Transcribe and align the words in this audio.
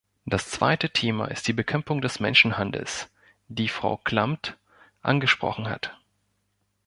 Das 0.25 0.49
zweite 0.49 0.89
Thema 0.89 1.25
ist 1.27 1.47
die 1.47 1.53
Bekämpfung 1.53 2.01
des 2.01 2.19
Menschenhandels, 2.19 3.11
die 3.49 3.67
Frau 3.69 3.97
Klamt 3.97 4.57
angesprochen 5.03 5.69
hat. 5.69 5.95